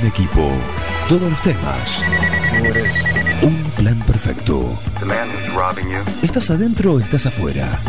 un 0.00 0.06
equipo, 0.06 0.50
todos 1.08 1.30
los 1.30 1.42
temas. 1.42 2.02
Un 3.42 3.62
plan 3.76 3.98
perfecto. 4.00 4.78
¿Estás 6.22 6.50
adentro 6.50 6.94
o 6.94 7.00
estás 7.00 7.26
afuera? 7.26 7.80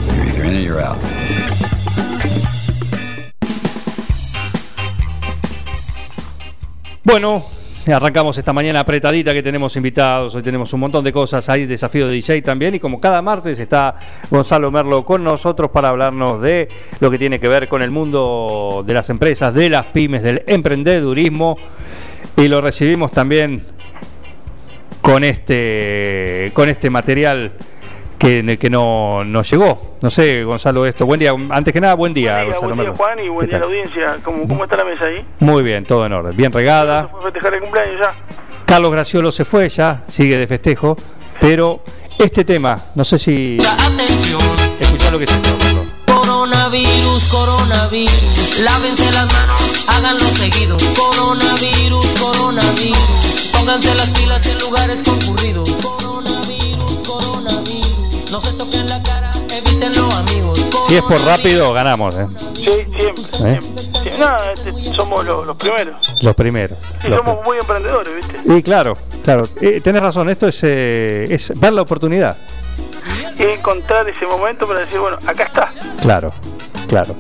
Bueno, 7.04 7.44
arrancamos 7.88 8.38
esta 8.38 8.54
mañana 8.54 8.82
apretadita 8.82 9.34
que 9.34 9.44
tenemos 9.44 9.76
invitados, 9.76 10.36
hoy 10.36 10.44
tenemos 10.44 10.72
un 10.74 10.80
montón 10.80 11.04
de 11.04 11.12
cosas, 11.12 11.48
hay 11.50 11.66
desafío 11.66 12.08
de 12.08 12.14
DJ 12.14 12.42
también 12.42 12.76
y 12.76 12.80
como 12.80 13.00
cada 13.00 13.22
martes 13.22 13.58
está 13.60 13.96
Gonzalo 14.30 14.72
Merlo 14.72 15.04
con 15.04 15.24
nosotros 15.24 15.72
para 15.72 15.90
hablarnos 15.90 16.42
de 16.42 16.70
lo 17.00 17.10
que 17.10 17.18
tiene 17.18 17.40
que 17.40 17.48
ver 17.48 17.68
con 17.68 17.82
el 17.82 17.92
mundo 17.92 18.84
de 18.86 18.94
las 18.94 19.10
empresas, 19.10 19.54
de 19.54 19.70
las 19.70 19.88
pymes, 19.88 20.24
del 20.24 20.44
emprendedurismo 20.48 21.58
y 22.40 22.48
lo 22.48 22.62
recibimos 22.62 23.12
también 23.12 23.64
con 25.02 25.24
este 25.24 26.52
con 26.54 26.70
este 26.70 26.90
material 26.90 27.52
que, 28.18 28.58
que 28.60 28.70
no 28.70 29.24
nos 29.26 29.50
llegó. 29.50 29.98
No 30.02 30.10
sé, 30.10 30.44
Gonzalo, 30.44 30.86
esto. 30.86 31.06
Buen 31.06 31.20
día. 31.20 31.34
Antes 31.50 31.74
que 31.74 31.82
nada, 31.82 31.94
buen 31.94 32.14
día, 32.14 32.36
Buen 32.36 32.46
día, 32.46 32.54
Gonzalo 32.60 32.76
buen 32.76 32.88
día. 32.88 32.98
Juan, 32.98 33.20
y 33.20 33.30
buen 33.30 33.48
¿Qué 33.48 33.48
día 33.48 33.58
a 33.58 33.60
la 33.60 33.66
audiencia. 33.66 34.18
¿Cómo, 34.24 34.48
¿Cómo 34.48 34.64
está 34.64 34.78
la 34.78 34.86
mesa 34.86 35.06
ahí? 35.06 35.26
Muy 35.40 35.64
bien, 35.64 35.86
todo 35.86 36.06
en 36.06 36.14
orden. 36.14 36.36
Bien 36.36 36.52
regada. 36.52 37.04
¿Se 37.04 37.08
fue 37.10 37.20
a 37.20 37.24
festejar 37.24 37.54
el 37.54 37.60
cumpleaños 37.62 38.00
ya? 38.00 38.14
Carlos 38.66 38.92
Graciolo 38.92 39.32
se 39.32 39.46
fue 39.46 39.68
ya, 39.68 40.04
sigue 40.08 40.38
de 40.38 40.46
festejo, 40.46 40.96
pero 41.42 41.82
este 42.20 42.46
tema, 42.46 42.80
no 42.94 43.04
sé 43.04 43.18
si 43.18 43.58
Atención, 43.60 44.42
escuchá 44.80 45.10
lo 45.10 45.18
que 45.18 45.24
es 45.24 45.32
esto. 45.32 45.99
Coronavirus, 46.30 47.28
coronavirus. 47.30 48.60
Lávense 48.60 49.12
las 49.14 49.34
manos, 49.34 49.86
háganlo 49.88 50.20
seguido. 50.20 50.78
Coronavirus, 50.96 52.06
coronavirus. 52.20 53.50
Pónganse 53.52 53.96
las 53.96 54.10
pilas 54.10 54.46
en 54.46 54.60
lugares 54.60 55.02
concurridos. 55.02 55.68
Coronavirus, 55.82 57.08
coronavirus. 57.08 58.32
No 58.32 58.42
se 58.42 58.52
toquen 58.52 58.88
la 58.88 59.02
cara, 59.02 59.32
evítenlo, 59.50 60.12
amigos. 60.12 60.64
Si 60.88 60.98
es 60.98 61.02
por 61.02 61.20
rápido, 61.20 61.74
ganamos, 61.74 62.14
¿eh? 62.16 62.28
Sí, 62.54 62.64
siempre. 62.64 63.52
¿Eh? 63.52 63.62
Sí, 64.04 64.10
no, 64.20 64.38
este, 64.54 64.94
somos 64.94 65.26
los, 65.26 65.48
los 65.48 65.58
primeros. 65.58 66.14
los 66.22 66.36
primeros. 66.36 66.78
Y 67.04 67.08
los 67.08 67.18
somos 67.18 67.40
muy 67.44 67.58
emprendedores, 67.58 68.16
¿viste? 68.16 68.38
y 68.46 68.62
claro, 68.62 68.96
claro, 69.24 69.50
eh, 69.62 69.82
tenés 69.82 70.04
razón, 70.04 70.30
esto 70.30 70.48
es, 70.48 70.60
eh, 70.62 71.26
es 71.28 71.60
ver 71.60 71.74
la 71.74 71.82
oportunidad. 71.82 72.38
Y 73.38 73.44
encontrar 73.44 74.08
ese 74.10 74.26
momento 74.26 74.68
para 74.68 74.82
decir, 74.82 75.00
bueno, 75.00 75.18
acá 75.26 75.44
está. 75.44 75.72
Claro, 76.02 76.32
claro. 76.88 77.16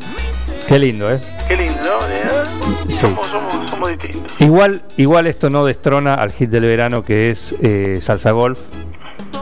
Qué 0.67 0.77
lindo, 0.77 1.11
¿eh? 1.11 1.19
Qué 1.47 1.55
lindo, 1.55 1.79
¿no? 1.83 2.87
Sí. 2.87 2.93
Somos, 2.95 3.25
somos, 3.27 3.69
somos 3.69 3.89
distintos. 3.89 4.39
Igual, 4.39 4.81
igual 4.97 5.25
esto 5.27 5.49
no 5.49 5.65
destrona 5.65 6.13
al 6.15 6.31
hit 6.31 6.49
del 6.49 6.63
verano 6.65 7.03
que 7.03 7.31
es 7.31 7.55
eh, 7.63 7.99
Salsa 8.01 8.31
Golf. 8.31 8.59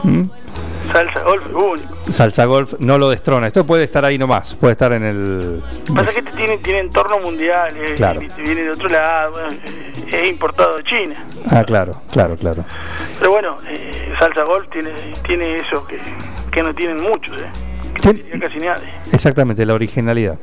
¿Mm? 0.04 0.22
Salsa, 0.92 1.20
golf, 1.22 1.46
único. 1.52 1.94
Salsa 2.10 2.44
Golf 2.46 2.74
no 2.78 2.96
lo 2.96 3.10
destrona. 3.10 3.46
Esto 3.46 3.66
puede 3.66 3.84
estar 3.84 4.06
ahí 4.06 4.16
nomás, 4.16 4.54
puede 4.54 4.72
estar 4.72 4.90
en 4.94 5.04
el... 5.04 5.62
Pasa 5.94 6.12
que 6.12 6.20
este 6.20 6.32
tiene, 6.32 6.56
tiene 6.58 6.78
entorno 6.78 7.18
mundial, 7.18 7.74
eh, 7.76 7.94
Claro. 7.94 8.20
viene 8.38 8.62
de 8.62 8.70
otro 8.70 8.88
lado, 8.88 9.32
bueno, 9.32 9.48
es 10.10 10.28
importado 10.28 10.78
de 10.78 10.84
China. 10.84 11.14
Ah, 11.50 11.62
claro, 11.64 12.00
claro, 12.10 12.36
claro. 12.36 12.64
Pero 13.18 13.30
bueno, 13.30 13.58
eh, 13.68 14.14
Salsa 14.18 14.44
Golf 14.44 14.70
tiene, 14.70 14.90
tiene 15.26 15.58
eso 15.58 15.86
que, 15.86 16.00
que 16.58 16.62
no 16.64 16.74
tienen 16.74 17.00
muchos, 17.00 17.36
¿eh? 17.40 17.46
Que 18.02 18.34
no 18.34 18.40
casi 18.40 18.58
nadie. 18.58 18.88
Exactamente, 19.12 19.64
la 19.64 19.74
originalidad. 19.74 20.36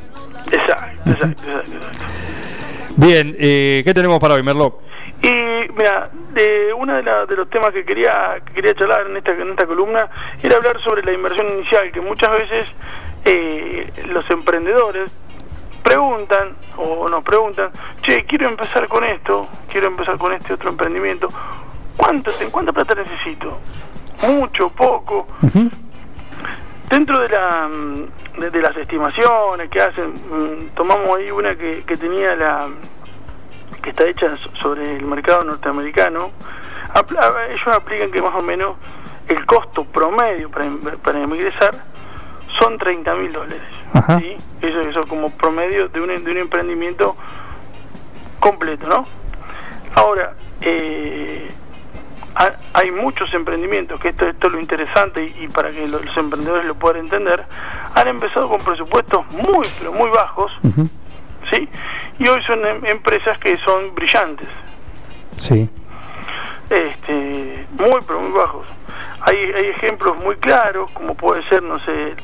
Exacto, 0.49 1.09
exacto, 1.11 1.43
exacto. 1.43 1.71
exacto. 1.75 1.99
Bien, 2.95 3.35
eh, 3.37 3.81
¿qué 3.83 3.93
tenemos 3.93 4.17
para 4.19 4.35
hoy, 4.35 4.43
Merlo? 4.43 4.79
Y 5.21 5.27
mira, 5.77 6.09
de 6.33 6.71
uno 6.73 6.93
de, 6.95 7.03
la- 7.03 7.25
de 7.25 7.35
los 7.35 7.49
temas 7.49 7.71
que 7.71 7.83
quería 7.83 8.35
que 8.45 8.53
quería 8.53 8.73
charlar 8.75 9.07
en 9.07 9.17
esta, 9.17 9.31
en 9.33 9.49
esta 9.49 9.65
columna 9.65 10.07
era 10.41 10.55
hablar 10.55 10.79
sobre 10.81 11.03
la 11.03 11.11
inversión 11.11 11.49
inicial, 11.49 11.91
que 11.91 11.99
muchas 11.99 12.31
veces 12.31 12.65
eh, 13.25 13.91
los 14.13 14.29
emprendedores 14.29 15.11
preguntan 15.83 16.55
o 16.77 17.09
nos 17.09 17.23
preguntan, 17.25 17.71
che, 18.03 18.23
quiero 18.23 18.47
empezar 18.47 18.87
con 18.87 19.03
esto, 19.03 19.49
quiero 19.69 19.87
empezar 19.87 20.17
con 20.17 20.31
este 20.31 20.53
otro 20.53 20.69
emprendimiento, 20.69 21.27
¿cuánto, 21.97 22.31
te- 22.31 22.45
¿cuánta 22.45 22.71
plata 22.71 22.95
necesito? 22.95 23.59
¿Mucho? 24.29 24.69
¿Poco? 24.69 25.27
Dentro 26.95 27.19
de, 27.19 27.27
la, 27.27 27.67
mm, 27.67 28.39
de, 28.39 28.51
de 28.51 28.61
las 28.61 28.73
estimaciones 28.77 29.69
que 29.69 29.81
hacen, 29.81 30.13
mm, 30.13 30.69
tomamos 30.75 31.17
ahí 31.17 31.29
una 31.29 31.53
que, 31.53 31.81
que 31.83 31.97
tenía 31.97 32.33
la 32.37 32.69
que 33.83 33.89
está 33.89 34.05
hecha 34.07 34.37
so- 34.37 34.49
sobre 34.61 34.95
el 34.95 35.03
mercado 35.03 35.43
norteamericano. 35.43 36.31
Ellos 37.49 37.67
aplican 37.75 38.11
que 38.11 38.21
más 38.21 38.33
o 38.35 38.41
menos 38.41 38.77
el 39.27 39.45
costo 39.45 39.83
promedio 39.83 40.49
para, 40.49 40.67
para 41.03 41.19
ingresar 41.19 41.75
son 42.59 42.77
30 42.77 43.13
mil 43.15 43.33
dólares. 43.33 43.59
¿sí? 44.17 44.37
Eso, 44.61 44.79
eso 44.79 45.01
como 45.09 45.29
promedio 45.31 45.89
de 45.89 45.99
un, 45.99 46.23
de 46.23 46.31
un 46.31 46.37
emprendimiento 46.37 47.17
completo, 48.39 48.87
¿no? 48.87 49.05
Ahora, 49.95 50.33
eh, 50.61 51.44
hay 52.73 52.91
muchos 52.91 53.33
emprendimientos, 53.33 53.99
que 53.99 54.09
esto, 54.09 54.27
esto 54.27 54.47
es 54.47 54.53
lo 54.53 54.59
interesante 54.59 55.23
y, 55.23 55.43
y 55.45 55.47
para 55.47 55.71
que 55.71 55.87
lo- 55.87 55.99
los 56.01 56.17
emprendedores 56.17 56.65
lo 56.65 56.75
puedan 56.75 57.01
entender, 57.01 57.43
han 57.93 58.07
empezado 58.07 58.49
con 58.49 58.59
presupuestos 58.59 59.25
muy, 59.31 59.65
pero 59.79 59.93
muy 59.93 60.09
bajos. 60.09 60.51
¿sí? 61.49 61.69
Y 62.19 62.27
hoy 62.27 62.41
son 62.43 62.65
em- 62.65 62.85
empresas 62.85 63.37
que 63.39 63.55
son 63.57 63.93
brillantes, 63.95 64.47
Sí. 65.37 65.69
este, 66.69 67.65
muy, 67.77 67.99
pero 68.07 68.19
muy 68.21 68.31
bajos. 68.37 68.65
Hay, 69.21 69.37
hay 69.37 69.67
ejemplos 69.69 70.17
muy 70.23 70.35
claros, 70.37 70.89
como 70.91 71.15
puede 71.15 71.43
ser, 71.49 71.63
no 71.63 71.79
sé, 71.79 72.15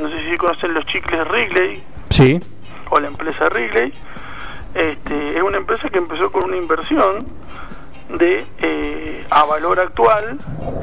no 0.00 0.08
sé 0.08 0.30
si 0.30 0.36
conocen 0.36 0.74
los 0.74 0.84
chicles 0.86 1.28
Wrigley, 1.28 1.82
Sí. 2.10 2.40
o 2.90 2.98
la 3.00 3.08
empresa 3.08 3.48
Wrigley, 3.48 3.92
este, 4.74 5.36
es 5.36 5.42
una 5.42 5.58
empresa 5.58 5.88
que 5.90 5.98
empezó 5.98 6.30
con 6.32 6.44
una 6.44 6.56
inversión 6.56 7.18
de 8.10 8.46
eh, 8.58 8.97
a 9.30 9.44
valor 9.44 9.80
actual 9.80 10.38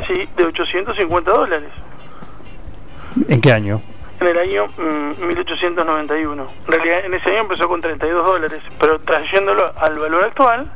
sí 0.07 0.27
de 0.37 0.45
850 0.45 1.31
dólares 1.31 1.69
¿En 3.29 3.41
qué 3.41 3.51
año? 3.53 3.81
en 4.19 4.27
el 4.27 4.37
año 4.37 4.67
mm, 4.77 5.25
1891 5.27 6.47
en 6.67 6.71
realidad 6.71 7.05
en 7.05 7.13
ese 7.13 7.29
año 7.31 7.39
empezó 7.41 7.67
con 7.67 7.81
32 7.81 8.23
dólares 8.25 8.61
pero 8.79 8.99
trayéndolo 8.99 9.71
al 9.77 9.97
valor 9.99 10.23
actual 10.23 10.71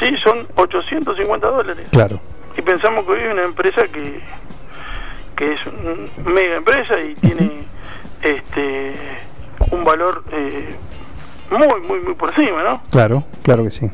sí 0.00 0.16
son 0.18 0.46
850 0.56 1.46
dólares 1.46 1.86
Claro. 1.90 2.20
y 2.56 2.62
pensamos 2.62 3.04
que 3.04 3.12
hoy 3.12 3.20
es 3.20 3.32
una 3.32 3.44
empresa 3.44 3.82
que 3.88 4.22
que 5.36 5.52
es 5.54 5.60
una 5.66 6.30
mega 6.32 6.56
empresa 6.56 6.98
y 7.00 7.14
tiene 7.16 7.64
este 8.22 8.94
un 9.70 9.84
valor 9.84 10.22
eh, 10.32 10.74
muy 11.50 11.80
muy 11.82 12.00
muy 12.00 12.14
por 12.14 12.30
encima 12.30 12.62
no 12.62 12.82
Claro, 12.90 13.24
claro 13.42 13.64
que 13.64 13.70
sí. 13.70 13.90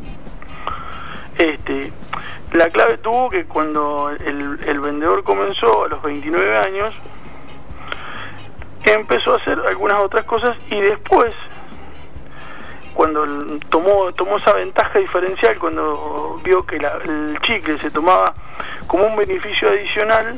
La 2.53 2.69
clave 2.71 2.99
tuvo 2.99 3.31
que 3.31 3.44
cuando 3.44 4.11
el, 4.11 4.81
vendedor 4.81 5.22
comenzó 5.22 5.84
a 5.84 5.88
los 5.88 6.03
29 6.03 6.59
años 6.59 6.94
empezó 8.84 9.34
a 9.34 9.37
hacer 9.37 9.61
algunas 9.69 10.00
otras 10.00 10.25
cosas 10.25 10.56
y 10.69 10.81
después 10.81 11.34
cuando 12.94 13.25
tomó 13.69 14.12
tomó 14.12 14.38
esa 14.38 14.53
ventaja 14.55 14.99
diferencial 14.99 15.59
cuando 15.59 16.41
vio 16.43 16.65
que 16.66 16.77
el 16.77 17.38
chicle 17.43 17.78
se 17.78 17.91
tomaba 17.91 18.34
como 18.88 19.06
un 19.06 19.17
beneficio 19.17 19.69
adicional 19.69 20.34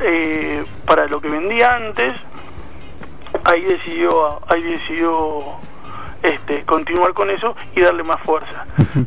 eh, 0.00 0.64
para 0.84 1.06
lo 1.06 1.20
que 1.20 1.28
vendía 1.28 1.76
antes 1.76 2.12
ahí 3.44 3.62
decidió 3.62 4.40
ahí 4.48 4.62
decidió 4.62 5.60
este 6.26 6.64
continuar 6.64 7.12
con 7.14 7.30
eso 7.30 7.54
y 7.74 7.80
darle 7.80 8.02
más 8.02 8.20
fuerza 8.22 8.64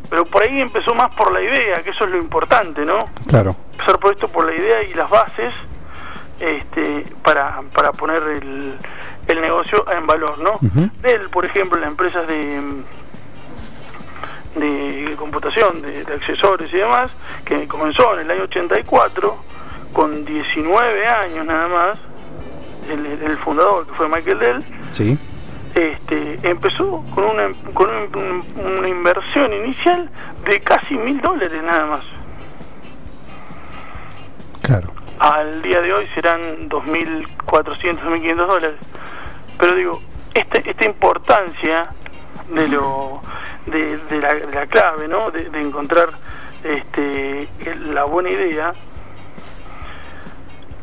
pero 0.10 0.26
por 0.26 0.44
ahí 0.44 0.60
empezó 0.62 0.94
más 0.96 1.14
por 1.16 1.32
la 1.32 1.42
idea 1.42 1.82
que 1.84 1.90
eso 1.92 2.06
es 2.06 2.12
lo 2.12 2.18
importante 2.18 2.86
no 2.86 3.00
Claro. 3.28 3.56
empezar 3.72 4.00
por 4.00 4.14
esto 4.14 4.28
por 4.28 4.46
la 4.46 4.54
idea 4.54 4.84
y 4.84 4.94
las 4.94 5.10
bases 5.10 5.54
este, 6.40 7.04
para, 7.24 7.62
para 7.74 7.92
poner 7.92 8.24
el, 8.24 8.78
el 9.28 9.42
negocio 9.42 9.86
en 9.92 10.08
valor, 10.08 10.40
¿no? 10.40 10.52
Ujú. 10.54 10.90
Él, 11.04 11.30
por 11.30 11.44
ejemplo, 11.44 11.78
las 11.78 11.90
empresas 11.90 12.26
de 12.30 12.62
de 14.56 15.16
computación, 15.18 15.82
de, 15.82 16.04
de 16.04 16.14
accesorios 16.14 16.72
y 16.74 16.78
demás, 16.78 17.12
que 17.46 17.68
comenzó 17.68 18.14
en 18.16 18.22
el 18.22 18.32
año 18.32 18.44
84, 18.44 19.38
con 19.94 20.26
19 20.26 21.08
años 21.08 21.46
nada 21.46 21.68
más, 21.68 22.00
el, 22.90 23.06
el 23.06 23.38
fundador, 23.40 23.86
que 23.88 23.94
fue 23.94 24.08
Michael 24.10 24.40
Dell, 24.40 24.64
Sí. 24.92 25.18
Este, 25.76 26.40
empezó 26.44 27.04
con 27.14 27.24
una, 27.26 27.50
con 27.74 27.90
un- 27.90 28.46
una 28.78 28.88
inversión 28.88 29.54
inicial 29.54 30.10
de 30.46 30.60
casi 30.62 30.98
mil 30.98 31.20
dólares 31.22 31.62
nada 31.64 31.86
más. 31.86 32.04
Claro. 34.62 34.92
al 35.20 35.62
día 35.64 35.82
de 35.82 35.92
hoy 35.92 36.08
serán 36.14 36.70
2.400, 36.70 38.00
2.500 38.02 38.36
dólares. 38.48 38.78
Pero 39.58 39.76
digo, 39.76 40.02
esta, 40.34 40.60
esta 40.60 40.86
importancia 40.86 41.90
de 42.54 42.68
lo, 42.68 43.22
de, 43.66 44.00
la, 44.54 44.66
clave, 44.68 45.08
¿no? 45.08 45.32
De, 45.32 45.48
encontrar 45.60 46.10
este, 46.64 47.50
la 47.92 48.04
buena 48.06 48.30
idea 48.30 48.74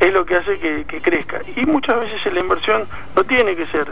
es 0.00 0.12
lo 0.12 0.26
que 0.26 0.36
hace 0.36 0.58
que, 0.58 0.84
crezca. 1.00 1.40
Y 1.56 1.64
muchas 1.64 2.00
veces 2.00 2.32
la 2.32 2.40
inversión 2.40 2.84
no 3.14 3.24
tiene 3.24 3.54
que 3.56 3.66
ser. 3.66 3.86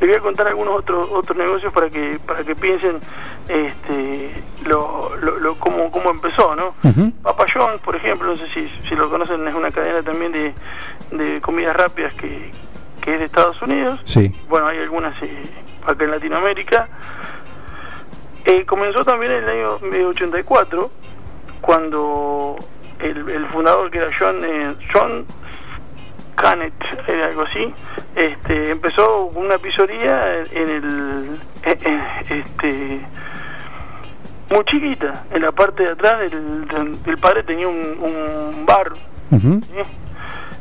Le 0.00 0.06
voy 0.06 0.16
a 0.16 0.20
contar 0.20 0.48
algunos 0.48 0.78
otros 0.78 1.08
otros 1.12 1.36
negocios 1.36 1.72
para 1.72 1.90
que 1.90 2.18
para 2.26 2.42
que 2.42 2.56
piensen 2.56 2.98
este, 3.48 4.42
lo, 4.66 5.14
lo, 5.16 5.54
cómo, 5.56 5.90
cómo 5.90 6.10
empezó, 6.10 6.56
¿no? 6.56 6.74
Papayón, 7.22 7.78
por 7.80 7.96
ejemplo, 7.96 8.28
no 8.28 8.36
sé 8.36 8.46
si, 8.54 8.68
si 8.88 8.94
lo 8.94 9.10
conocen, 9.10 9.46
es 9.46 9.54
una 9.54 9.70
cadena 9.70 10.02
también 10.02 10.32
de, 10.32 10.54
de 11.10 11.40
comidas 11.40 11.76
rápidas 11.76 12.14
que, 12.14 12.50
que 13.02 13.14
es 13.14 13.18
de 13.18 13.24
Estados 13.26 13.60
Unidos. 13.60 14.00
Sí. 14.04 14.34
Bueno, 14.48 14.68
hay 14.68 14.78
algunas 14.78 15.20
eh, 15.22 15.42
acá 15.86 16.04
en 16.04 16.10
Latinoamérica. 16.12 16.88
Eh, 18.44 18.64
comenzó 18.64 19.04
también 19.04 19.32
en 19.32 19.44
el 19.44 19.48
año 19.50 20.08
84, 20.08 20.90
cuando 21.60 22.56
el, 23.00 23.28
el 23.28 23.46
fundador, 23.48 23.90
que 23.90 23.98
era 23.98 24.08
John, 24.18 24.38
eh, 24.44 24.74
John 24.92 25.26
Canet, 26.40 26.72
era 27.06 27.26
algo 27.26 27.42
así, 27.42 27.72
este, 28.16 28.70
empezó 28.70 29.26
una 29.26 29.58
pizzería 29.58 30.42
en 30.50 30.68
el... 30.68 31.40
este 31.62 33.00
muy 34.50 34.64
chiquita, 34.64 35.24
en 35.30 35.42
la 35.42 35.52
parte 35.52 35.84
de 35.84 35.90
atrás 35.90 36.18
del, 36.18 37.18
padre 37.20 37.44
tenía 37.44 37.68
un, 37.68 38.64
bar 38.66 38.92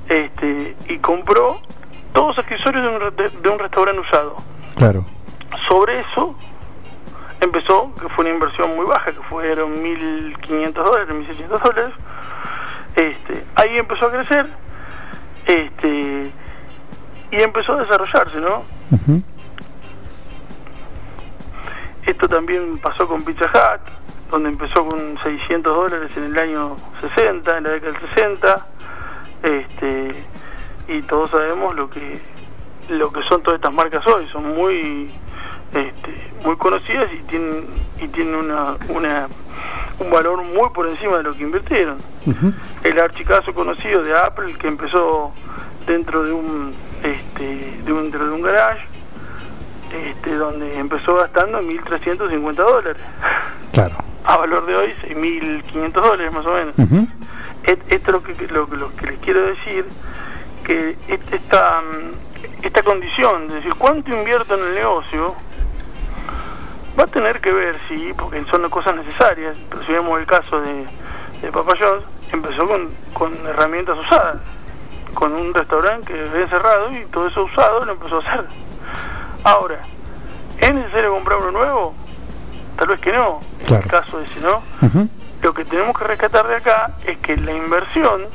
este, 0.09 0.75
y 0.87 0.97
compró 0.99 1.59
todos 2.13 2.35
los 2.35 2.45
accesorios 2.45 2.83
de 2.83 2.89
un, 2.89 3.41
de 3.41 3.49
un 3.49 3.57
restaurante 3.57 4.01
usado. 4.01 4.35
Claro. 4.75 5.05
Sobre 5.67 6.01
eso 6.01 6.35
empezó, 7.41 7.91
que 7.95 8.09
fue 8.09 8.25
una 8.25 8.33
inversión 8.35 8.75
muy 8.75 8.85
baja, 8.85 9.11
que 9.11 9.21
fueron 9.23 9.75
1.500 9.77 10.71
dólares, 10.73 11.07
1.600 11.09 11.47
dólares. 11.47 11.93
Este, 12.95 13.43
ahí 13.55 13.77
empezó 13.77 14.05
a 14.05 14.11
crecer 14.11 14.47
este, 15.49 16.31
y 17.31 17.35
empezó 17.41 17.73
a 17.73 17.77
desarrollarse, 17.77 18.37
¿no? 18.37 18.63
Esto 22.05 22.29
también 22.29 22.77
pasó 22.77 23.07
con 23.07 23.23
Pizza 23.23 23.45
Hut, 23.45 23.81
donde 24.29 24.49
empezó 24.49 24.85
con 24.85 25.17
600 25.23 25.75
dólares 25.75 26.11
en 26.17 26.25
el 26.25 26.37
año 26.37 26.77
60, 27.01 27.57
en 27.57 27.63
la 27.63 27.71
década 27.71 27.93
del 27.93 28.09
60. 28.09 28.67
Este, 29.41 30.23
y 30.87 31.01
todos 31.03 31.31
sabemos 31.31 31.75
lo 31.75 31.89
que 31.89 32.19
lo 32.89 33.11
que 33.11 33.21
son 33.23 33.41
todas 33.41 33.57
estas 33.57 33.73
marcas 33.73 34.05
hoy, 34.07 34.27
son 34.31 34.55
muy 34.55 35.11
este, 35.73 36.31
muy 36.43 36.57
conocidas 36.57 37.07
y 37.13 37.23
tienen 37.23 37.65
y 37.99 38.07
tienen 38.07 38.35
una, 38.35 38.77
una 38.89 39.27
un 39.99 40.09
valor 40.09 40.43
muy 40.43 40.69
por 40.73 40.87
encima 40.87 41.17
de 41.17 41.23
lo 41.23 41.35
que 41.35 41.43
invirtieron. 41.43 41.97
El 42.83 42.99
archicazo 42.99 43.53
conocido 43.53 44.03
de 44.03 44.17
Apple 44.17 44.55
que 44.57 44.67
empezó 44.67 45.31
dentro 45.85 46.23
de 46.23 46.31
un 46.31 46.73
este 47.03 47.81
de 47.83 47.93
un, 47.93 48.03
dentro 48.03 48.27
de 48.27 48.31
un 48.31 48.41
garage 48.41 48.85
este, 49.91 50.35
donde 50.35 50.77
empezó 50.77 51.15
gastando 51.15 51.61
1.350 51.61 52.55
dólares. 52.55 53.01
Claro. 53.71 53.95
A 54.23 54.37
valor 54.37 54.65
de 54.65 54.75
hoy 54.75 54.93
6.500 55.07 55.91
dólares 55.91 56.33
más 56.33 56.45
o 56.45 56.53
menos. 56.53 56.73
Esto 57.63 57.85
es 57.89 58.07
lo 58.07 58.23
que, 58.23 58.47
lo, 58.47 58.67
lo 58.67 58.95
que 58.95 59.07
les 59.07 59.19
quiero 59.19 59.45
decir, 59.45 59.85
que 60.63 60.95
esta, 61.07 61.81
esta 62.61 62.83
condición 62.83 63.47
de 63.47 63.55
decir 63.55 63.73
cuánto 63.75 64.15
invierto 64.15 64.55
en 64.55 64.67
el 64.67 64.75
negocio, 64.75 65.35
va 66.97 67.03
a 67.03 67.07
tener 67.07 67.41
que 67.41 67.51
ver, 67.51 67.77
sí, 67.87 68.13
porque 68.17 68.43
son 68.45 68.69
cosas 68.69 68.95
necesarias, 68.95 69.55
pero 69.69 69.83
si 69.83 69.91
vemos 69.91 70.19
el 70.19 70.25
caso 70.25 70.61
de, 70.61 70.85
de 71.41 71.51
Papa 71.51 71.73
John's, 71.79 72.05
empezó 72.31 72.67
con, 72.67 72.89
con 73.13 73.33
herramientas 73.47 73.97
usadas, 73.97 74.37
con 75.13 75.33
un 75.33 75.53
restaurante 75.53 76.13
que 76.13 76.29
había 76.29 76.47
cerrado 76.47 76.91
y 76.91 77.05
todo 77.05 77.27
eso 77.27 77.43
usado 77.43 77.85
lo 77.85 77.93
empezó 77.93 78.17
a 78.17 78.19
hacer. 78.19 78.45
Ahora, 79.43 79.79
¿es 80.57 80.73
necesario 80.73 81.13
comprar 81.13 81.39
uno 81.39 81.51
nuevo? 81.51 81.95
Tal 82.77 82.87
vez 82.87 82.99
que 82.99 83.11
no, 83.11 83.39
en 83.67 83.75
el 83.75 83.87
caso 83.87 84.21
ese, 84.21 84.39
¿no? 84.41 84.61
Lo 85.41 85.53
que 85.53 85.65
tenemos 85.65 85.97
que 85.97 86.03
rescatar 86.03 86.47
de 86.47 86.55
acá 86.57 86.91
es 87.05 87.17
que 87.17 87.37
la 87.37 87.53
inversión 87.53 88.27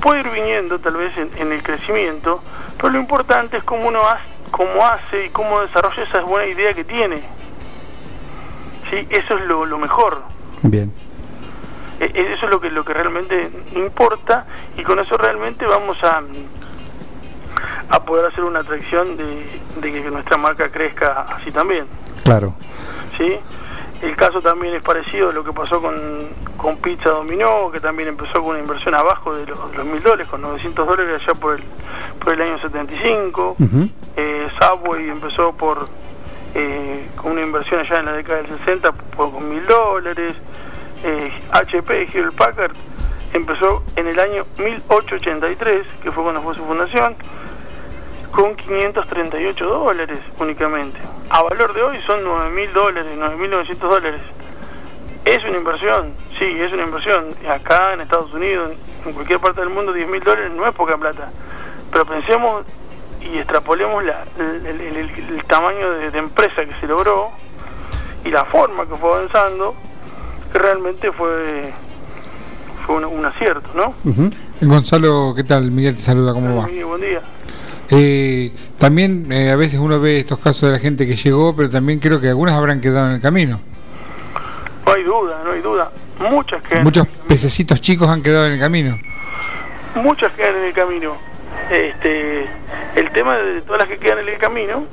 puede 0.00 0.20
ir 0.20 0.30
viniendo 0.30 0.78
tal 0.78 0.96
vez 0.96 1.12
en, 1.16 1.52
el 1.52 1.62
crecimiento, 1.62 2.42
pero 2.76 2.90
lo 2.90 2.98
importante 2.98 3.56
es 3.56 3.64
cómo 3.64 3.88
uno 3.88 4.00
hace, 4.06 4.24
cómo 4.50 4.84
hace 4.84 5.26
y 5.26 5.30
cómo 5.30 5.60
desarrolla 5.60 6.02
esa 6.02 6.20
buena 6.20 6.46
idea 6.46 6.74
que 6.74 6.84
tiene. 6.84 7.22
¿Sí? 8.90 9.06
Eso 9.10 9.36
es 9.36 9.44
lo, 9.46 9.78
mejor. 9.78 10.22
Bien. 10.62 10.92
E, 12.00 12.04
e, 12.04 12.34
eso 12.34 12.46
es 12.46 12.50
lo 12.50 12.60
que, 12.60 12.70
lo 12.70 12.84
que 12.84 12.92
realmente 12.92 13.50
importa 13.74 14.46
y 14.76 14.82
con 14.82 14.98
eso 14.98 15.16
realmente 15.16 15.66
vamos 15.66 16.02
a, 16.04 16.22
a 17.88 18.00
poder 18.04 18.26
hacer 18.26 18.44
una 18.44 18.60
atracción 18.60 19.16
de, 19.16 19.60
de 19.80 19.92
que 19.92 20.10
nuestra 20.10 20.36
marca 20.36 20.70
crezca 20.70 21.26
así 21.36 21.50
también. 21.50 21.86
Claro. 22.22 22.54
¿Sí? 23.16 23.38
El 24.02 24.14
caso 24.14 24.42
también 24.42 24.74
es 24.74 24.82
parecido 24.82 25.30
a 25.30 25.32
lo 25.32 25.42
que 25.42 25.52
pasó 25.52 25.80
con, 25.80 25.94
con 26.56 26.76
Pizza 26.76 27.10
Dominó, 27.10 27.70
que 27.70 27.80
también 27.80 28.10
empezó 28.10 28.34
con 28.42 28.50
una 28.50 28.58
inversión 28.58 28.94
abajo 28.94 29.34
de 29.34 29.46
los, 29.46 29.58
mil 29.86 30.02
dólares, 30.02 30.28
con 30.28 30.42
900 30.42 30.86
dólares 30.86 31.22
allá 31.22 31.34
por 31.34 31.54
el, 31.54 31.64
por 32.22 32.34
el 32.34 32.42
año 32.42 32.60
75. 32.60 33.56
eh, 34.16 34.48
Subway 34.60 35.08
empezó 35.08 35.52
por 35.52 35.86
eh, 36.54 37.08
con 37.16 37.32
una 37.32 37.42
inversión 37.42 37.80
allá 37.80 38.00
en 38.00 38.06
la 38.06 38.12
década 38.12 38.42
del 38.42 38.58
60 38.58 38.92
por, 38.92 39.32
con 39.32 39.48
mil 39.48 39.64
dólares. 39.66 40.34
Eh, 41.04 41.30
HP, 41.52 42.08
Hewlett 42.12 42.34
Packard, 42.34 42.72
empezó 43.32 43.82
en 43.96 44.06
el 44.06 44.18
año 44.18 44.44
1883, 44.58 45.86
que 46.02 46.10
fue 46.10 46.22
cuando 46.22 46.42
fue 46.42 46.54
su 46.54 46.64
fundación, 46.64 47.14
con 48.36 48.54
538 48.54 49.64
dólares 49.64 50.18
únicamente. 50.38 50.98
A 51.30 51.42
valor 51.42 51.72
de 51.72 51.82
hoy 51.82 51.96
son 52.06 52.22
9 52.22 52.50
mil 52.50 52.70
dólares, 52.74 53.10
9.900 53.16 53.76
dólares. 53.78 54.20
¿Es 55.24 55.42
una 55.42 55.56
inversión? 55.56 56.12
Sí, 56.38 56.44
es 56.44 56.70
una 56.70 56.82
inversión. 56.82 57.28
Acá 57.50 57.94
en 57.94 58.02
Estados 58.02 58.34
Unidos, 58.34 58.72
en 59.06 59.12
cualquier 59.14 59.40
parte 59.40 59.62
del 59.62 59.70
mundo, 59.70 59.94
10 59.94 60.08
mil 60.10 60.22
dólares 60.22 60.52
no 60.54 60.68
es 60.68 60.74
poca 60.74 60.98
plata. 60.98 61.30
Pero 61.90 62.04
pensemos 62.04 62.66
y 63.22 63.38
extrapolemos 63.38 64.04
la, 64.04 64.24
el, 64.38 65.42
tamaño 65.48 65.92
de, 65.92 66.18
empresa 66.18 66.66
que 66.66 66.78
se 66.78 66.86
logró 66.86 67.30
y 68.22 68.30
la 68.30 68.44
forma 68.44 68.84
que 68.84 68.96
fue 68.96 69.14
avanzando, 69.14 69.74
que 70.52 70.58
realmente 70.58 71.10
fue 71.10 71.72
fue 72.84 73.04
un, 73.04 73.24
acierto, 73.24 73.68
¿no? 73.74 73.94
Gonzalo, 74.60 75.32
¿qué 75.34 75.42
tal? 75.42 75.72
Miguel 75.72 75.96
te 75.96 76.02
saluda, 76.02 76.34
¿cómo 76.34 76.54
va? 76.56 76.66
Buen 76.66 77.00
día. 77.00 77.22
Eh, 77.90 78.52
también 78.78 79.30
eh, 79.30 79.50
a 79.50 79.56
veces 79.56 79.78
uno 79.78 80.00
ve 80.00 80.18
estos 80.18 80.38
casos 80.38 80.62
de 80.62 80.72
la 80.72 80.78
gente 80.78 81.06
que 81.06 81.16
llegó, 81.16 81.54
pero 81.54 81.70
también 81.70 81.98
creo 82.00 82.20
que 82.20 82.28
algunas 82.28 82.54
habrán 82.54 82.80
quedado 82.80 83.08
en 83.08 83.14
el 83.14 83.20
camino. 83.20 83.60
No 84.84 84.92
hay 84.92 85.02
duda, 85.02 85.42
no 85.44 85.52
hay 85.52 85.60
duda. 85.60 85.90
Muchas 86.18 86.62
quedan. 86.64 86.84
Muchos 86.84 87.06
pececitos 87.28 87.80
chicos 87.80 88.08
han 88.08 88.22
quedado 88.22 88.46
en 88.46 88.52
el 88.52 88.60
camino. 88.60 88.98
Muchas 89.96 90.32
quedan 90.32 90.56
en 90.56 90.64
el 90.64 90.72
camino. 90.72 91.16
Este, 91.70 92.46
el 92.94 93.10
tema 93.12 93.36
de 93.36 93.62
todas 93.62 93.80
las 93.80 93.88
que 93.88 93.98
quedan 93.98 94.18
en 94.20 94.28
el 94.28 94.38
camino 94.38 94.84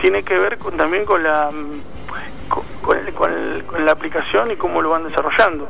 tiene 0.00 0.22
que 0.22 0.38
ver 0.38 0.58
también 0.76 1.04
con 1.04 1.22
la 1.22 1.50
con 3.14 3.84
la 3.84 3.92
aplicación 3.92 4.50
y 4.52 4.56
cómo 4.56 4.80
lo 4.80 4.90
van 4.90 5.04
desarrollando. 5.04 5.68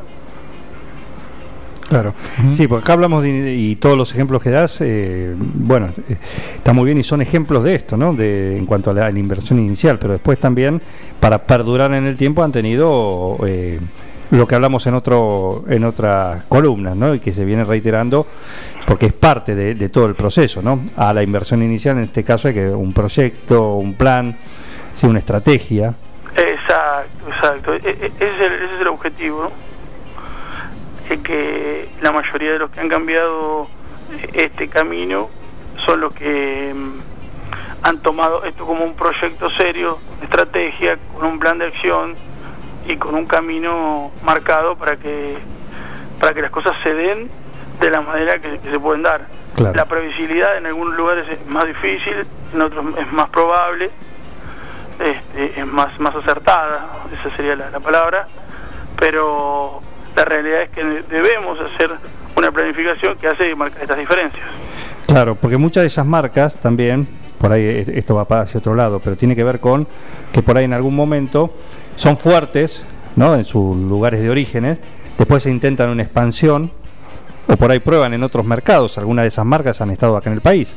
Claro, 1.89 2.15
sí, 2.55 2.67
porque 2.67 2.83
acá 2.83 2.95
hablamos 2.95 3.23
de, 3.23 3.55
y 3.55 3.77
todos 3.77 3.97
los 3.97 4.13
ejemplos 4.13 4.43
que 4.43 4.51
das, 4.51 4.81
eh, 4.81 5.35
bueno, 5.39 5.91
eh, 6.09 6.17
está 6.57 6.73
muy 6.73 6.85
bien 6.85 6.99
y 6.99 7.05
son 7.05 7.23
ejemplos 7.23 7.63
de 7.63 7.77
esto, 7.77 7.97
¿no? 7.97 8.13
De, 8.13 8.57
en 8.57 8.67
cuanto 8.67 8.91
a 8.91 8.95
la, 8.95 9.11
inversión 9.11 9.61
inicial, 9.61 9.99
pero 9.99 10.15
después 10.15 10.39
también 10.41 10.83
para 11.21 11.39
perdurar 11.43 11.93
en 11.95 12.05
el 12.05 12.17
tiempo 12.17 12.43
han 12.43 12.51
tenido 12.51 13.39
eh, 13.47 13.79
lo 14.31 14.49
que 14.49 14.57
hablamos 14.57 14.87
en 14.89 14.95
otro 14.95 15.65
en 15.69 15.85
otras 15.85 16.43
columnas, 16.45 16.97
¿no? 16.97 17.15
Y 17.15 17.21
que 17.21 17.33
se 17.33 17.45
viene 17.45 17.65
reiterando 17.65 18.27
porque 18.85 19.07
es 19.07 19.13
parte 19.13 19.55
de, 19.55 19.89
todo 19.89 20.07
el 20.07 20.17
proceso, 20.17 20.63
¿no? 20.63 20.81
A 20.97 21.15
la 21.15 21.23
inversión 21.23 21.63
inicial, 21.63 21.99
en 21.99 22.05
este 22.05 22.25
caso, 22.25 22.49
hay 22.49 22.55
que 22.55 22.69
un 22.69 22.93
proyecto, 22.93 23.75
un 23.75 23.95
plan, 23.95 24.37
sí, 24.95 25.07
una 25.07 25.21
estrategia. 25.21 25.95
Exacto, 26.37 27.29
exacto. 27.29 27.75
E, 27.75 27.79
e, 27.79 27.91
ese 27.91 28.17
es 28.17 28.41
el, 28.41 28.53
ese 28.53 28.75
es 28.75 28.81
el 28.81 28.89
objetivo, 28.89 29.43
¿no? 29.45 29.76
Es 31.11 31.23
que 31.23 31.89
la 32.01 32.13
mayoría 32.13 32.53
de 32.53 32.59
los 32.59 32.71
que 32.71 32.81
han 32.81 32.89
cambiado 32.89 33.69
este 34.33 34.69
camino 34.69 35.29
son 35.85 36.01
los 36.01 36.15
que 36.15 36.73
mm, 36.75 36.99
han 37.83 37.99
tomado 38.01 38.45
esto 38.45 38.67
como 38.67 38.85
un 38.85 38.95
proyecto 38.95 39.51
serio, 39.51 39.99
estrategia, 40.23 40.99
con 41.15 41.27
un 41.27 41.39
plan 41.39 41.59
de 41.59 41.67
acción 41.67 42.17
y 42.87 42.97
con 42.97 43.15
un 43.15 43.27
camino 43.27 44.11
marcado 44.25 44.77
para 44.77 44.97
que 44.97 45.37
para 46.21 46.35
que 46.35 46.43
las 46.43 46.51
cosas 46.51 46.75
se 46.83 46.95
den 46.95 47.31
de 47.81 47.91
la 47.91 48.01
manera 48.01 48.39
que, 48.39 48.59
se 48.71 48.81
pueden 48.81 49.03
dar. 49.03 49.27
La 49.57 49.87
previsibilidad 49.87 50.57
en 50.59 50.67
algunos 50.67 50.97
lugares 50.97 51.27
es 51.31 51.47
más 51.47 51.67
difícil, 51.67 52.27
en 52.53 52.63
otros 52.63 52.85
es 52.99 53.13
más 53.13 53.31
probable, 53.31 53.91
este, 54.99 55.61
es 55.61 55.67
más, 55.67 55.99
más 55.99 56.15
acertada, 56.15 56.87
esa 57.13 57.35
sería 57.37 57.57
la, 57.57 57.81
palabra, 57.81 58.29
pero 58.99 59.83
la 60.17 60.25
realidad 60.25 60.63
es 60.63 60.71
que 60.71 60.83
debemos 60.83 61.59
hacer 61.61 61.91
una 62.35 62.51
planificación 62.51 63.17
que 63.19 63.29
hace 63.29 63.55
marcar 63.55 63.83
estas 63.83 63.99
diferencias. 63.99 64.45
Claro, 65.07 65.35
porque 65.35 65.59
muchas 65.59 65.83
de 65.83 65.89
esas 65.89 66.07
marcas 66.07 66.57
también, 66.57 67.07
por 67.39 67.53
ahí 67.53 67.63
eh, 67.63 67.85
esto 67.95 68.15
va 68.15 68.27
para 68.27 68.43
hacia 68.43 68.59
otro 68.59 68.75
lado, 68.75 68.99
pero 69.01 69.17
tiene 69.17 69.37
que 69.37 69.45
ver 69.45 69.61
con 69.61 69.87
que 70.33 70.43
por 70.43 70.57
ahí 70.57 70.65
en 70.65 70.73
algún 70.73 70.97
momento 70.97 71.55
son 71.97 72.17
fuertes, 72.17 72.85
¿no? 73.15 73.35
En 73.35 73.45
sus 73.45 73.77
lugares 73.77 74.21
de 74.21 74.31
orígenes, 74.31 74.79
después 75.19 75.43
se 75.43 75.51
intentan 75.51 75.91
una 75.91 76.03
expansión 76.03 76.73
o 77.47 77.57
por 77.57 77.71
ahí 77.71 77.79
prueban 77.79 78.15
en 78.15 78.23
otros 78.23 78.45
mercados, 78.45 78.99
algunas 78.99 79.25
de 79.25 79.29
esas 79.29 79.45
marcas 79.45 79.81
han 79.81 79.91
estado 79.91 80.17
acá 80.17 80.31
en 80.31 80.35
el 80.35 80.43
país. 80.43 80.77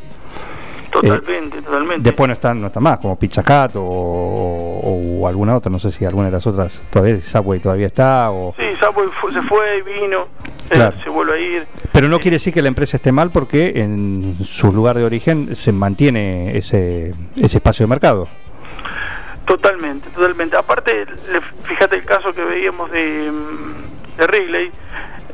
Totalmente, 1.02 1.62
totalmente. 1.62 2.02
Después 2.02 2.28
no 2.28 2.34
están, 2.34 2.62
no 2.62 2.68
está 2.68 2.80
más, 2.80 3.00
como 3.00 3.18
Pizza 3.18 3.42
Cat 3.42 3.72
o, 3.76 5.26
alguna 5.28 5.56
otra, 5.56 5.72
no 5.72 5.80
sé 5.80 5.92
si 5.92 6.06
alguna 6.06 6.28
de 6.28 6.32
las 6.34 6.48
otras 6.48 6.82
todavía, 6.90 7.20
Subway 7.20 7.60
todavía 7.60 7.88
está. 7.88 8.32
O... 8.32 8.54
Sí, 8.58 8.64
Subway 8.80 9.08
se 9.34 9.42
fue, 9.44 9.82
vino, 9.84 10.28
eh, 10.72 10.92
se 11.04 11.10
vuelve 11.10 11.34
a 11.34 11.38
ir. 11.38 11.68
Pero 11.92 12.08
no 12.08 12.20
quiere 12.20 12.36
decir 12.36 12.54
que 12.54 12.62
la 12.62 12.68
empresa 12.68 12.98
esté 12.98 13.12
mal 13.12 13.32
porque 13.32 13.74
en 13.76 14.38
su 14.44 14.74
lugar 14.74 14.98
de 14.98 15.06
origen 15.06 15.56
se 15.56 15.72
mantiene 15.72 16.58
ese, 16.58 17.14
ese 17.36 17.58
espacio 17.58 17.86
de 17.86 17.88
mercado. 17.90 18.28
Totalmente, 19.46 20.10
totalmente. 20.10 20.58
Aparte, 20.58 21.06
fíjate 21.64 21.98
el 21.98 22.06
caso 22.06 22.34
que 22.34 22.44
veíamos 22.44 22.92
de, 22.92 23.32
de 24.18 24.26
Wrigley, 24.28 24.72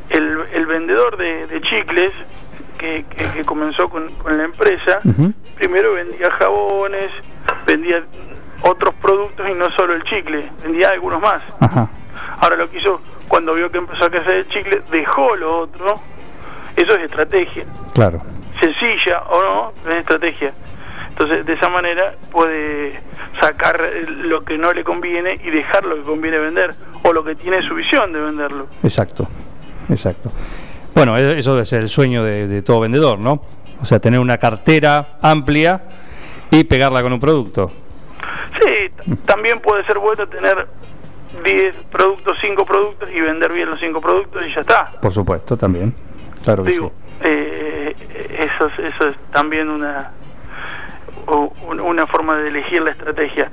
el, 0.09 0.37
el 0.53 0.65
vendedor 0.65 1.17
de, 1.17 1.47
de 1.47 1.61
chicles 1.61 2.13
que, 2.85 3.25
que, 3.33 3.43
comenzó 3.43 3.87
con, 3.89 4.09
con, 4.15 4.37
la 4.37 4.43
empresa, 4.43 4.99
primero 5.55 5.93
vendía 5.93 6.29
jabones, 6.31 7.11
vendía 7.65 8.03
otros 8.61 8.93
productos 8.95 9.49
y 9.49 9.53
no 9.53 9.69
solo 9.71 9.93
el 9.93 10.03
chicle, 10.03 10.49
vendía 10.63 10.89
algunos 10.89 11.21
más. 11.21 11.41
Ahora 12.39 12.55
lo 12.55 12.69
que 12.69 12.79
hizo, 12.79 13.01
cuando 13.27 13.53
vio 13.53 13.71
que 13.71 13.77
empezó 13.77 14.05
a 14.05 14.09
crecer 14.09 14.35
el 14.35 14.49
chicle, 14.49 14.81
dejó 14.91 15.35
lo 15.35 15.59
otro. 15.59 15.99
Eso 16.75 16.93
es 16.95 17.03
estrategia. 17.03 17.65
Claro. 17.93 18.21
Sencilla 18.59 19.23
o 19.29 19.41
no, 19.41 19.91
es 19.91 19.97
estrategia. 19.97 20.53
Entonces, 21.09 21.45
de 21.45 21.53
esa 21.53 21.69
manera 21.69 22.15
puede 22.29 22.99
sacar 23.39 23.81
lo 24.07 24.43
que 24.43 24.57
no 24.57 24.73
le 24.73 24.83
conviene 24.83 25.39
y 25.43 25.49
dejar 25.49 25.85
lo 25.85 25.95
que 25.95 26.01
conviene 26.01 26.37
vender 26.39 26.75
o 27.03 27.13
lo 27.13 27.23
que 27.23 27.35
tiene 27.35 27.61
su 27.61 27.73
visión 27.75 28.11
de 28.11 28.19
venderlo. 28.19 28.67
Exacto, 28.83 29.27
exacto. 29.89 30.29
Bueno, 30.95 31.17
e-, 31.17 31.37
eso 31.37 31.59
es 31.59 31.71
el 31.73 31.89
sueño 31.89 32.23
de, 32.23 32.61
todo 32.61 32.79
vendedor, 32.79 33.19
¿no? 33.19 33.43
O 33.81 33.85
sea, 33.85 33.99
tener 33.99 34.19
una 34.19 34.37
cartera 34.37 35.17
amplia 35.21 35.83
y 36.49 36.63
pegarla 36.63 37.03
con 37.03 37.13
un 37.13 37.19
producto. 37.19 37.71
Sí, 38.59 38.89
también 39.25 39.59
puede 39.59 39.85
ser 39.85 39.99
bueno 39.99 40.25
tener 40.27 40.67
10 41.43 41.75
productos, 41.91 42.37
5 42.41 42.65
productos 42.65 43.09
y 43.13 43.19
vender 43.19 43.51
bien 43.51 43.69
los 43.69 43.79
5 43.79 43.99
productos 43.99 44.43
y 44.47 44.53
ya 44.53 44.61
está. 44.61 44.91
Por 45.01 45.11
supuesto, 45.11 45.57
también. 45.57 45.93
Claro 46.43 46.63
que 46.63 46.71
Digo, 46.71 46.91
eh, 47.21 47.95
eso, 48.39 48.69
eso 48.81 49.07
es 49.09 49.15
también 49.31 49.69
una, 49.69 50.11
una 51.83 52.07
forma 52.07 52.37
de 52.37 52.47
elegir 52.47 52.81
la 52.81 52.91
estrategia 52.91 53.51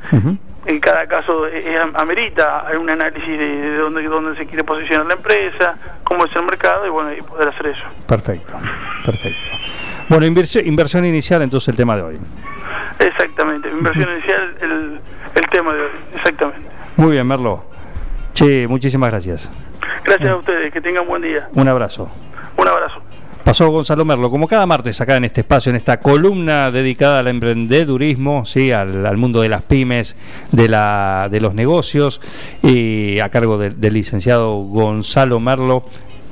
en 0.66 0.81
cada 0.81 1.07
caso 1.07 1.47
eh, 1.47 1.75
eh, 1.75 1.78
amerita 1.95 2.66
un 2.78 2.88
análisis 2.88 3.38
de, 3.38 3.76
dónde, 3.76 4.02
dónde 4.04 4.37
se 4.37 4.47
quiere 4.47 4.64
posicionar 4.64 5.07
la 5.07 5.14
empresa, 5.14 5.76
cómo 6.04 6.25
es 6.26 6.37
el 6.37 6.45
mercado 6.45 6.87
y 6.87 6.90
bueno, 6.90 7.12
y 7.12 7.21
poder 7.23 7.49
hacer 7.49 7.66
eso. 7.66 7.85
Perfecto, 8.07 8.54
perfecto. 9.04 9.40
Bueno, 10.09 10.26
inversión, 10.26 10.66
inversión 10.66 11.04
inicial 11.04 11.42
entonces 11.42 11.69
el 11.69 11.76
tema 11.76 11.97
de 11.97 12.02
hoy. 12.02 12.19
Exactamente, 12.99 13.69
inversión 13.69 14.09
inicial 14.11 14.57
el, 14.61 15.00
el 15.35 15.50
tema 15.50 15.75
de 15.75 15.83
hoy, 15.83 15.90
exactamente. 16.14 16.69
Muy 16.97 17.12
bien, 17.12 17.26
Merlo. 17.26 17.64
Che, 18.35 18.66
muchísimas 18.69 19.11
gracias. 19.11 19.50
Gracias 20.04 20.31
a 20.31 20.37
ustedes, 20.37 20.73
que 20.73 20.81
tengan 20.81 21.07
buen 21.07 21.23
día. 21.23 21.49
Un 21.52 21.69
abrazo. 21.69 22.09
Un 22.57 22.69
abrazo. 22.69 23.02
Pasó 23.45 23.69
Gonzalo 23.71 24.05
Merlo, 24.05 24.31
como 24.31 24.47
cada 24.47 24.67
martes 24.67 25.01
acá 25.01 25.17
en 25.17 25.25
este 25.25 25.41
espacio, 25.41 25.71
en 25.71 25.77
esta 25.77 25.99
columna 25.99 26.71
dedicada 26.71 27.19
al 27.19 27.27
emprendedurismo, 27.27 28.47
¿sí? 28.47 28.71
al, 28.71 29.17
mundo 29.17 29.41
de 29.41 29.49
las 29.49 29.63
pymes, 29.63 30.15
de, 30.53 30.69
la, 30.69 31.29
de 31.29 31.41
los 31.41 31.53
negocios, 31.53 32.21
y 32.63 33.19
a 33.19 33.31
cargo 33.31 33.59
del 33.59 33.93
licenciado 33.93 34.59
Gonzalo 34.59 35.41
Merlo. 35.41 35.85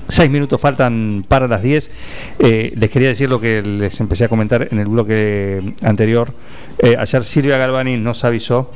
Seis 0.08 0.30
minutos 0.30 0.60
faltan 0.60 1.24
para 1.26 1.48
las 1.48 1.62
diez. 1.62 1.90
Eh, 2.38 2.72
les 2.76 2.90
quería 2.90 3.08
decir 3.08 3.28
lo 3.28 3.40
que 3.40 3.60
les 3.62 3.98
empecé 4.00 4.24
a 4.24 4.28
comentar 4.28 4.68
en 4.70 4.78
el 4.78 4.86
bloque 4.86 5.74
anterior. 5.82 6.32
Eh, 6.78 6.96
ayer 6.96 7.24
Silvia 7.24 7.56
Galvani 7.56 7.96
nos 7.96 8.24
avisó 8.24 8.70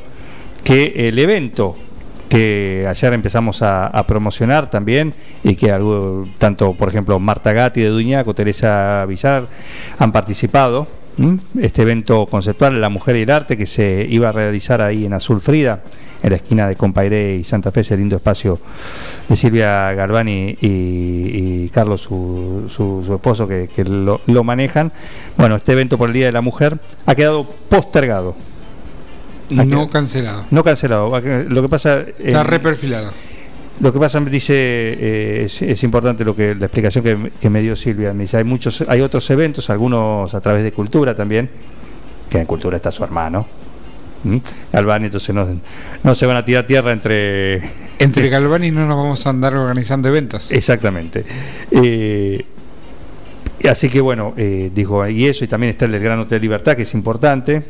que 0.64 1.08
el 1.08 1.18
evento 1.18 1.76
que 2.34 2.84
ayer 2.88 3.12
empezamos 3.12 3.62
a, 3.62 4.04
promocionar 4.08 4.68
también 4.68 5.14
y 5.44 5.54
que 5.54 5.72
tanto, 6.38 6.74
por 6.74 6.88
ejemplo, 6.88 7.20
Marta 7.20 7.52
Gatti 7.52 7.80
de 7.80 7.90
Duñaco, 7.90 8.34
Teresa 8.34 9.06
Villar 9.06 9.46
han 10.00 10.10
participado. 10.10 10.88
Este 11.60 11.82
evento 11.82 12.26
conceptual, 12.26 12.80
La 12.80 12.88
Mujer 12.88 13.14
y 13.14 13.22
el 13.22 13.30
Arte, 13.30 13.56
que 13.56 13.66
se 13.66 14.04
iba 14.10 14.30
a 14.30 14.32
realizar 14.32 14.82
ahí 14.82 15.06
en 15.06 15.12
Azul 15.12 15.40
Frida, 15.40 15.84
en 16.24 16.30
la 16.30 16.36
esquina 16.36 16.66
de 16.66 16.74
Compairé 16.74 17.36
y 17.36 17.44
Santa 17.44 17.70
Fe, 17.70 17.82
ese 17.82 17.96
lindo 17.96 18.16
espacio 18.16 18.58
de 19.28 19.36
Silvia 19.36 19.92
Galvani 19.92 20.58
y, 20.60 21.68
Carlos, 21.68 22.00
su, 22.00 22.64
su, 22.66 23.14
esposo, 23.14 23.46
que, 23.46 23.68
lo, 23.84 24.22
lo 24.26 24.42
manejan. 24.42 24.90
Bueno, 25.36 25.54
este 25.54 25.70
evento 25.70 25.96
por 25.96 26.08
el 26.08 26.14
Día 26.14 26.26
de 26.26 26.32
la 26.32 26.40
Mujer 26.40 26.80
ha 27.06 27.14
quedado 27.14 27.48
postergado 27.68 28.34
no 29.50 29.88
cancelado. 29.88 30.46
No 30.50 30.64
cancelado. 30.64 31.20
Lo 31.48 31.62
que 31.62 31.68
pasa. 31.68 32.00
Está 32.18 32.42
reperfilado. 32.42 33.12
Lo 33.80 33.92
que 33.92 33.98
pasa, 33.98 34.20
me 34.20 34.30
dice, 34.30 34.54
eh, 34.56 35.44
es, 35.44 35.82
importante 35.82 36.24
lo 36.24 36.36
que 36.36 36.54
la 36.54 36.66
explicación 36.66 37.30
que, 37.40 37.50
me 37.50 37.60
dio 37.60 37.74
Silvia. 37.74 38.14
Me 38.14 38.22
dice, 38.22 38.36
hay 38.36 38.44
muchos, 38.44 38.84
hay 38.86 39.00
otros 39.00 39.28
eventos, 39.30 39.68
algunos 39.68 40.32
a 40.32 40.40
través 40.40 40.62
de 40.62 40.70
cultura 40.70 41.14
también, 41.14 41.50
que 42.30 42.38
en 42.38 42.46
cultura 42.46 42.76
está 42.76 42.92
su 42.92 43.02
hermano. 43.02 43.46
Galvani, 44.72 45.06
entonces 45.06 45.34
no, 45.34 45.46
no 46.02 46.14
se 46.14 46.24
van 46.24 46.36
a 46.36 46.44
tirar 46.44 46.64
tierra 46.66 46.92
entre. 46.92 47.62
Entre 47.98 48.28
Galvani 48.28 48.70
no 48.70 48.86
nos 48.86 48.96
vamos 48.96 49.26
a 49.26 49.30
andar 49.30 49.54
organizando 49.54 50.08
eventos. 50.08 50.50
Exactamente. 50.50 51.24
Eh, 51.70 52.44
así 53.68 53.88
que 53.88 54.00
bueno, 54.00 54.34
eh, 54.36 54.70
dijo, 54.74 55.06
y 55.06 55.26
eso, 55.26 55.44
y 55.44 55.48
también 55.48 55.70
está 55.70 55.84
el 55.84 55.98
Gran 55.98 56.18
Hotel 56.20 56.40
Libertad, 56.40 56.74
que 56.76 56.82
es 56.82 56.94
importante 56.94 57.62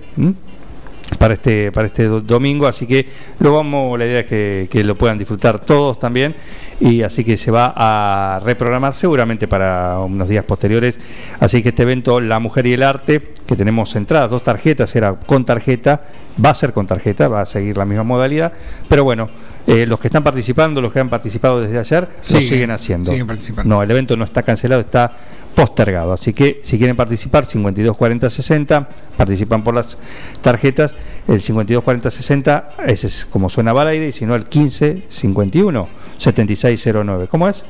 para 1.19 1.35
este 1.35 1.71
para 1.71 1.87
este 1.87 2.05
domingo 2.07 2.67
así 2.67 2.87
que 2.87 3.07
lo 3.41 3.53
vamos 3.53 3.99
la 3.99 4.07
idea 4.07 4.21
es 4.21 4.27
que, 4.27 4.85
lo 4.85 4.97
puedan 4.97 5.19
disfrutar 5.19 5.59
todos 5.59 5.99
también 5.99 6.35
y 6.81 7.03
así 7.03 7.25
que 7.25 7.37
se 7.37 7.51
va 7.51 7.73
a 7.77 8.41
reprogramar 8.41 8.93
seguramente 8.93 9.49
para 9.49 9.99
unos 10.01 10.29
días 10.29 10.45
posteriores. 10.45 10.99
Así 11.41 11.63
que 11.63 11.71
este 11.71 11.83
evento 11.83 12.21
la 12.21 12.39
mujer 12.39 12.67
y 12.67 12.75
el 12.75 12.83
arte 12.83 13.21
que 13.47 13.57
tenemos 13.57 13.95
entradas 13.97 14.31
dos 14.31 14.43
tarjetas 14.43 14.95
era 14.97 15.15
con 15.15 15.45
tarjeta 15.45 16.01
va 16.43 16.51
a 16.51 16.55
ser 16.55 16.73
con 16.73 16.87
tarjeta 16.87 17.29
va 17.29 17.43
a 17.43 17.47
seguir 17.47 17.77
la 17.77 17.85
misma 17.85 18.05
modalidad 18.05 18.53
pero 18.89 19.05
bueno 19.05 19.29
eh, 19.67 19.87
los 19.87 20.01
que 20.01 20.09
están 20.09 20.23
participando 20.23 20.81
los 20.81 20.93
que 20.93 21.01
han 21.01 21.11
participado 21.11 21.61
desde 21.61 21.79
ayer 21.79 22.09
lo 22.17 22.41
siguen 22.41 22.71
haciendo 22.71 23.11
siguen 23.11 23.27
participando 23.27 23.75
no 23.75 23.83
el 23.83 23.91
evento 23.91 24.17
no 24.17 24.25
está 24.25 24.43
cancelado 24.43 24.81
está 24.81 25.13
postergado. 25.55 26.13
Así 26.13 26.33
que 26.33 26.61
si 26.63 26.79
quieren 26.79 26.97
participar, 26.97 27.45
52 27.45 27.97
40 27.97 28.29
60, 28.29 28.89
participan 29.17 29.65
por 29.65 29.75
las 29.75 29.97
tarjetas. 30.43 30.95
El 31.27 31.41
52 31.41 31.83
40 31.83 32.11
60, 32.11 32.71
ese 32.87 33.07
es 33.07 33.25
como 33.25 33.49
suena 33.49 33.71
al 33.71 33.89
aire, 33.89 34.09
y 34.09 34.13
si 34.13 34.27
no, 34.27 34.35
el 34.35 34.47
15 34.47 35.05
51 35.09 35.89
76 36.19 36.89
09. 37.05 37.29
¿Cómo 37.29 37.49
es? 37.49 37.65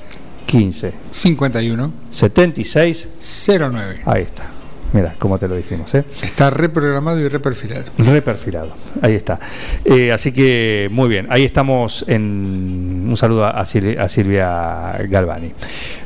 15 0.46 0.92
51 1.10 1.92
76 2.10 3.08
09. 3.18 4.02
Ahí 4.04 4.22
está. 4.22 4.53
Mira, 4.94 5.12
como 5.18 5.38
te 5.38 5.48
lo 5.48 5.56
dijimos. 5.56 5.92
¿eh? 5.96 6.04
Está 6.22 6.50
reprogramado 6.50 7.18
y 7.18 7.26
reperfilado. 7.26 7.82
Reperfilado, 7.98 8.74
ahí 9.02 9.14
está. 9.14 9.40
Eh, 9.84 10.12
así 10.12 10.30
que 10.30 10.88
muy 10.92 11.08
bien, 11.08 11.26
ahí 11.30 11.44
estamos 11.44 12.04
en 12.06 13.04
un 13.08 13.16
saludo 13.16 13.44
a 13.44 13.66
Silvia, 13.66 14.96
Galvani. 15.08 15.52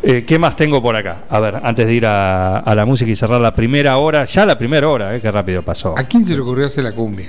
Eh, 0.02 0.25
¿Qué 0.26 0.38
más 0.38 0.57
tengo 0.57 0.80
por 0.80 0.97
acá? 0.97 1.25
A 1.28 1.38
ver, 1.38 1.61
antes 1.62 1.87
de 1.87 1.92
ir 1.92 2.07
a, 2.07 2.62
la 2.75 2.87
música 2.87 3.11
y 3.11 3.16
cerrar 3.16 3.42
la 3.42 3.54
primera 3.54 3.99
hora, 3.99 4.25
ya 4.25 4.47
la 4.47 4.57
primera 4.57 4.88
hora, 4.88 5.14
¿eh? 5.14 5.21
qué 5.21 5.30
rápido 5.30 5.62
pasó. 5.62 5.95
¿A 5.99 6.04
quién 6.04 6.25
se 6.25 6.35
le 6.35 6.40
ocurrió 6.40 6.64
hacer 6.64 6.85
la 6.85 6.92
cumbia? 6.92 7.28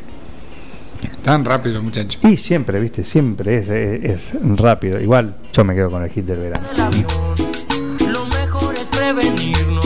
Tan 1.23 1.43
rápido, 1.43 1.83
muchachos. 1.83 2.23
Y 2.23 2.37
siempre, 2.37 2.79
viste, 2.79 3.03
siempre 3.03 3.57
es, 3.57 3.67
es, 3.67 4.31
rápido. 4.55 4.97
Igual 4.97 5.35
yo 5.51 5.65
me 5.65 5.75
quedo 5.75 5.91
con 5.91 6.03
el 6.03 6.09
hit 6.09 6.25
del 6.25 6.39
verano. 6.39 6.67
Lo 8.07 8.25
mejor 8.27 8.75
es 8.75 8.85
prevenirnos 8.85 9.78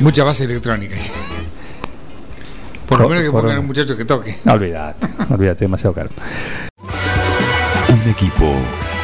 Mucha 0.00 0.24
base 0.24 0.44
electrónica. 0.44 0.96
Por 2.88 3.00
lo 3.00 3.08
menos 3.08 3.24
que 3.24 3.30
pongan 3.30 3.58
un 3.58 3.66
muchacho 3.66 3.96
que 3.96 4.04
toque. 4.04 4.38
No, 4.44 4.54
olvídate, 4.54 5.06
olvídate, 5.28 5.64
demasiado 5.64 5.94
caro. 5.94 6.10
Un 7.88 8.08
equipo, 8.08 8.56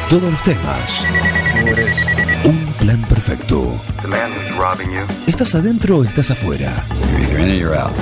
todos 0.09 0.31
los 0.31 0.43
temas. 0.43 1.05
Un 2.43 2.65
plan 2.79 3.01
perfecto. 3.07 3.79
¿Estás 5.27 5.55
adentro 5.55 5.99
o 5.99 6.03
estás 6.03 6.31
afuera? 6.31 6.83
You're 7.11 7.21
either 7.21 7.39
in 7.39 7.51
or 7.51 7.55
you're 7.55 7.77
out. 7.77 7.93